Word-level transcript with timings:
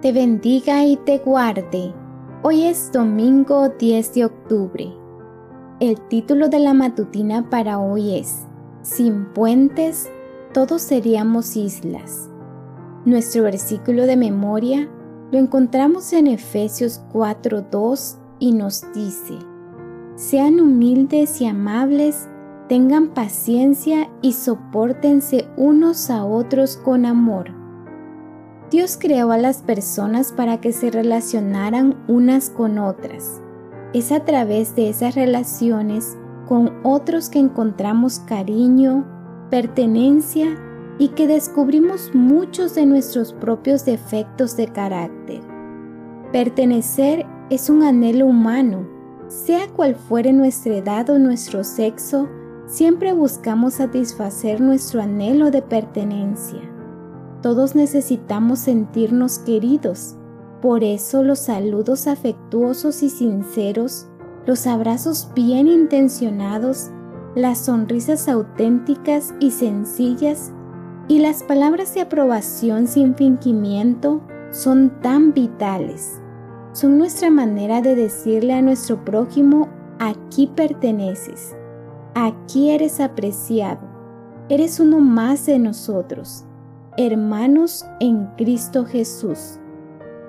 te 0.00 0.12
bendiga 0.12 0.84
y 0.84 0.96
te 0.96 1.18
guarde. 1.18 1.92
Hoy 2.42 2.66
es 2.66 2.92
domingo 2.92 3.68
10 3.68 4.14
de 4.14 4.24
octubre. 4.26 4.92
El 5.80 6.00
título 6.08 6.48
de 6.48 6.60
la 6.60 6.72
matutina 6.72 7.50
para 7.50 7.80
hoy 7.80 8.16
es 8.16 8.46
Sin 8.82 9.26
puentes, 9.32 10.08
todos 10.54 10.82
seríamos 10.82 11.56
islas. 11.56 12.30
Nuestro 13.04 13.42
versículo 13.42 14.06
de 14.06 14.16
memoria 14.16 14.88
lo 15.32 15.38
encontramos 15.38 16.12
en 16.12 16.28
Efesios 16.28 17.02
4:2 17.12 18.18
y 18.38 18.52
nos 18.52 18.84
dice, 18.94 19.34
Sean 20.14 20.60
humildes 20.60 21.40
y 21.40 21.46
amables, 21.46 22.28
tengan 22.68 23.08
paciencia 23.08 24.08
y 24.22 24.32
soportense 24.32 25.48
unos 25.56 26.08
a 26.08 26.24
otros 26.24 26.76
con 26.76 27.04
amor. 27.04 27.57
Dios 28.70 28.98
creó 29.00 29.32
a 29.32 29.38
las 29.38 29.62
personas 29.62 30.32
para 30.32 30.60
que 30.60 30.72
se 30.72 30.90
relacionaran 30.90 31.96
unas 32.06 32.50
con 32.50 32.78
otras. 32.78 33.40
Es 33.94 34.12
a 34.12 34.26
través 34.26 34.76
de 34.76 34.90
esas 34.90 35.14
relaciones 35.14 36.18
con 36.46 36.74
otros 36.82 37.30
que 37.30 37.38
encontramos 37.38 38.18
cariño, 38.20 39.06
pertenencia 39.50 40.54
y 40.98 41.08
que 41.08 41.26
descubrimos 41.26 42.14
muchos 42.14 42.74
de 42.74 42.84
nuestros 42.84 43.32
propios 43.32 43.86
defectos 43.86 44.54
de 44.56 44.66
carácter. 44.68 45.40
Pertenecer 46.30 47.24
es 47.48 47.70
un 47.70 47.82
anhelo 47.82 48.26
humano, 48.26 48.86
sea 49.28 49.66
cual 49.68 49.94
fuere 49.94 50.34
nuestra 50.34 50.76
edad 50.76 51.08
o 51.08 51.18
nuestro 51.18 51.64
sexo, 51.64 52.28
siempre 52.66 53.14
buscamos 53.14 53.74
satisfacer 53.74 54.60
nuestro 54.60 55.00
anhelo 55.00 55.50
de 55.50 55.62
pertenencia. 55.62 56.60
Todos 57.42 57.74
necesitamos 57.74 58.58
sentirnos 58.58 59.38
queridos, 59.38 60.16
por 60.60 60.82
eso 60.82 61.22
los 61.22 61.38
saludos 61.38 62.08
afectuosos 62.08 63.02
y 63.04 63.10
sinceros, 63.10 64.08
los 64.44 64.66
abrazos 64.66 65.30
bien 65.34 65.68
intencionados, 65.68 66.90
las 67.36 67.58
sonrisas 67.58 68.28
auténticas 68.28 69.34
y 69.38 69.52
sencillas 69.52 70.52
y 71.06 71.20
las 71.20 71.44
palabras 71.44 71.94
de 71.94 72.00
aprobación 72.00 72.88
sin 72.88 73.14
fingimiento 73.14 74.20
son 74.50 75.00
tan 75.00 75.32
vitales. 75.32 76.20
Son 76.72 76.98
nuestra 76.98 77.30
manera 77.30 77.82
de 77.82 77.94
decirle 77.94 78.54
a 78.54 78.62
nuestro 78.62 79.04
prójimo, 79.04 79.68
aquí 80.00 80.50
perteneces, 80.54 81.54
aquí 82.14 82.70
eres 82.70 82.98
apreciado, 82.98 83.80
eres 84.48 84.80
uno 84.80 84.98
más 84.98 85.46
de 85.46 85.58
nosotros, 85.58 86.44
hermanos 86.98 87.86
en 88.00 88.26
Cristo 88.36 88.84
Jesús. 88.84 89.58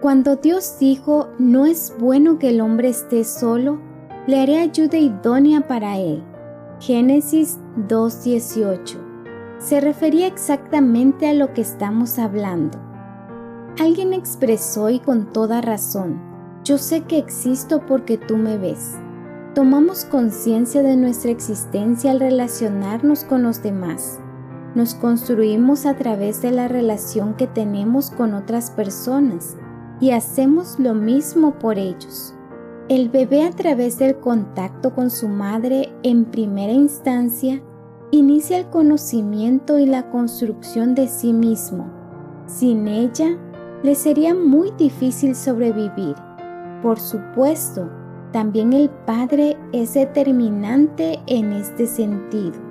Cuando 0.00 0.36
Dios 0.36 0.78
dijo, 0.80 1.28
no 1.38 1.66
es 1.66 1.94
bueno 2.00 2.38
que 2.38 2.48
el 2.48 2.60
hombre 2.60 2.88
esté 2.88 3.24
solo, 3.24 3.78
le 4.26 4.40
haré 4.40 4.58
ayuda 4.58 4.98
idónea 4.98 5.60
para 5.68 5.98
él. 5.98 6.24
Génesis 6.80 7.58
2.18 7.88 9.04
se 9.58 9.80
refería 9.80 10.26
exactamente 10.26 11.28
a 11.28 11.32
lo 11.32 11.52
que 11.52 11.60
estamos 11.60 12.18
hablando. 12.18 12.78
Alguien 13.78 14.12
expresó 14.12 14.90
y 14.90 15.00
con 15.00 15.32
toda 15.32 15.60
razón, 15.60 16.20
yo 16.64 16.78
sé 16.78 17.02
que 17.02 17.18
existo 17.18 17.84
porque 17.86 18.18
tú 18.18 18.36
me 18.36 18.58
ves. 18.58 18.96
Tomamos 19.54 20.04
conciencia 20.04 20.82
de 20.82 20.96
nuestra 20.96 21.30
existencia 21.30 22.10
al 22.10 22.20
relacionarnos 22.20 23.24
con 23.24 23.42
los 23.42 23.62
demás. 23.62 24.20
Nos 24.74 24.94
construimos 24.94 25.86
a 25.86 25.94
través 25.96 26.42
de 26.42 26.50
la 26.50 26.66
relación 26.66 27.34
que 27.34 27.46
tenemos 27.46 28.10
con 28.10 28.34
otras 28.34 28.70
personas 28.70 29.56
y 30.00 30.10
hacemos 30.10 30.80
lo 30.80 30.94
mismo 30.94 31.58
por 31.58 31.78
ellos. 31.78 32.34
El 32.88 33.08
bebé 33.08 33.44
a 33.44 33.50
través 33.50 33.98
del 33.98 34.16
contacto 34.16 34.94
con 34.94 35.10
su 35.10 35.28
madre 35.28 35.92
en 36.02 36.24
primera 36.24 36.72
instancia 36.72 37.62
inicia 38.10 38.58
el 38.58 38.66
conocimiento 38.66 39.78
y 39.78 39.86
la 39.86 40.10
construcción 40.10 40.94
de 40.94 41.08
sí 41.08 41.32
mismo. 41.32 41.90
Sin 42.46 42.88
ella, 42.88 43.38
le 43.82 43.94
sería 43.94 44.34
muy 44.34 44.72
difícil 44.72 45.34
sobrevivir. 45.34 46.16
Por 46.82 46.98
supuesto, 46.98 47.90
también 48.32 48.72
el 48.72 48.90
Padre 48.90 49.56
es 49.72 49.94
determinante 49.94 51.20
en 51.26 51.52
este 51.52 51.86
sentido. 51.86 52.63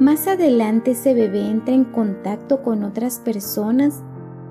Más 0.00 0.26
adelante 0.26 0.92
ese 0.92 1.14
bebé 1.14 1.48
entra 1.48 1.72
en 1.72 1.84
contacto 1.84 2.62
con 2.62 2.82
otras 2.82 3.20
personas 3.20 4.02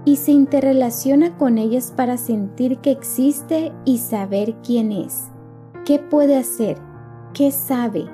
y 0.06 0.16
se 0.16 0.32
interrelaciona 0.32 1.38
con 1.38 1.58
ellas 1.58 1.94
para 1.96 2.18
sentir 2.18 2.78
que 2.78 2.92
existe 2.92 3.74
y 3.84 3.98
saber 3.98 4.56
quién 4.66 4.92
es, 4.92 5.26
qué 5.86 6.00
puede 6.00 6.38
hacer, 6.38 6.78
qué 7.34 7.52
sabe, 7.52 8.06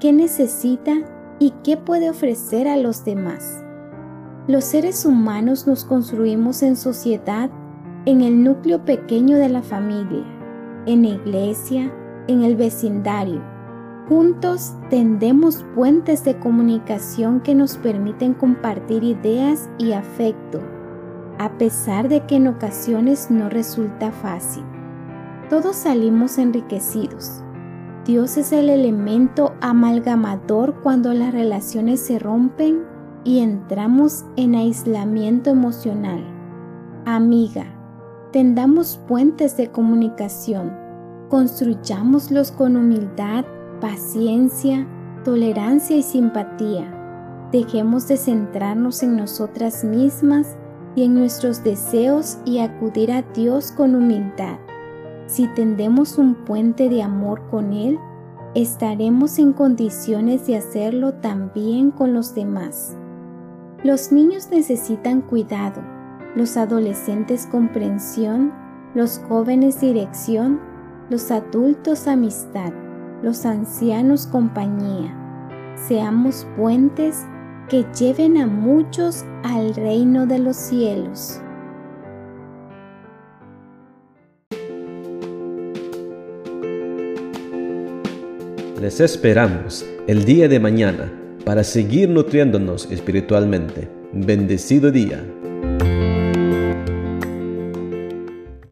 qué 0.00 0.12
necesita 0.12 0.92
y 1.40 1.54
qué 1.64 1.76
puede 1.76 2.08
ofrecer 2.08 2.68
a 2.68 2.76
los 2.76 3.04
demás. 3.04 3.64
Los 4.46 4.64
seres 4.64 5.04
humanos 5.04 5.66
nos 5.66 5.84
construimos 5.84 6.62
en 6.62 6.76
sociedad 6.76 7.50
en 8.04 8.20
el 8.20 8.44
núcleo 8.44 8.84
pequeño 8.84 9.36
de 9.38 9.48
la 9.48 9.62
familia, 9.62 10.24
en 10.86 11.02
la 11.02 11.08
iglesia, 11.08 11.92
en 12.28 12.44
el 12.44 12.54
vecindario. 12.54 13.55
Juntos 14.08 14.74
tendemos 14.90 15.64
puentes 15.74 16.24
de 16.24 16.38
comunicación 16.38 17.40
que 17.40 17.54
nos 17.54 17.76
permiten 17.76 18.34
compartir 18.34 19.02
ideas 19.02 19.68
y 19.78 19.92
afecto, 19.92 20.60
a 21.38 21.58
pesar 21.58 22.08
de 22.08 22.24
que 22.26 22.36
en 22.36 22.46
ocasiones 22.46 23.30
no 23.30 23.48
resulta 23.48 24.12
fácil. 24.12 24.64
Todos 25.50 25.76
salimos 25.76 26.38
enriquecidos 26.38 27.42
Dios 28.06 28.36
es 28.36 28.52
el 28.52 28.70
elemento 28.70 29.54
amalgamador 29.60 30.80
cuando 30.80 31.12
las 31.12 31.32
relaciones 31.32 31.98
se 31.98 32.20
rompen 32.20 32.84
y 33.24 33.40
entramos 33.40 34.24
en 34.36 34.54
aislamiento 34.54 35.50
emocional. 35.50 36.24
Amiga, 37.04 37.64
tendamos 38.30 38.96
puentes 39.08 39.56
de 39.56 39.72
comunicación, 39.72 40.72
construyámoslos 41.28 42.52
con 42.52 42.76
humildad, 42.76 43.44
paciencia, 43.80 44.86
tolerancia 45.24 45.96
y 45.96 46.02
simpatía. 46.02 46.92
Dejemos 47.52 48.08
de 48.08 48.16
centrarnos 48.16 49.02
en 49.02 49.16
nosotras 49.16 49.84
mismas 49.84 50.56
y 50.94 51.04
en 51.04 51.14
nuestros 51.14 51.62
deseos 51.62 52.38
y 52.44 52.58
acudir 52.58 53.12
a 53.12 53.22
Dios 53.22 53.72
con 53.72 53.94
humildad. 53.94 54.58
Si 55.26 55.48
tendemos 55.48 56.18
un 56.18 56.34
puente 56.34 56.88
de 56.88 57.02
amor 57.02 57.42
con 57.50 57.72
Él, 57.72 57.98
estaremos 58.54 59.38
en 59.38 59.52
condiciones 59.52 60.46
de 60.46 60.56
hacerlo 60.56 61.14
también 61.14 61.90
con 61.90 62.14
los 62.14 62.34
demás. 62.34 62.96
Los 63.84 64.12
niños 64.12 64.48
necesitan 64.50 65.20
cuidado, 65.20 65.82
los 66.34 66.56
adolescentes 66.56 67.46
comprensión, 67.46 68.52
los 68.94 69.20
jóvenes 69.28 69.80
dirección, 69.80 70.60
los 71.10 71.30
adultos 71.30 72.08
amistad, 72.08 72.72
los 73.22 73.46
ancianos 73.46 74.26
compañía. 74.26 75.14
Seamos 75.88 76.46
puentes 76.56 77.24
que 77.68 77.84
lleven 77.98 78.38
a 78.38 78.46
muchos 78.46 79.24
al 79.42 79.74
reino 79.74 80.26
de 80.26 80.38
los 80.38 80.56
cielos. 80.56 81.40
Les 88.80 89.00
esperamos 89.00 89.84
el 90.06 90.24
día 90.24 90.48
de 90.48 90.60
mañana 90.60 91.10
para 91.44 91.64
seguir 91.64 92.08
nutriéndonos 92.08 92.90
espiritualmente. 92.90 93.88
Bendecido 94.12 94.90
día. 94.90 95.24